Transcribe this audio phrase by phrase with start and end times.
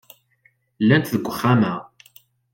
[0.83, 1.73] Llant deg uxxam-a.